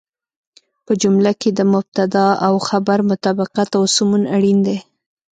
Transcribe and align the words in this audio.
په 0.85 0.91
جمله 1.01 1.31
کې 1.41 1.49
د 1.53 1.59
مبتدا 1.73 2.27
او 2.47 2.53
خبر 2.69 2.97
مطابقت 3.11 3.69
او 3.77 3.83
سمون 3.95 4.23
اړين 4.35 4.59
دی. 4.67 4.77